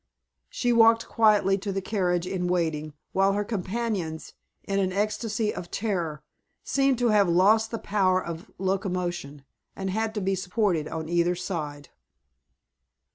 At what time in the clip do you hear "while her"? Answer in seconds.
3.11-3.43